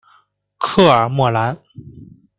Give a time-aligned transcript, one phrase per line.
[0.57, 1.59] 科尔莫兰。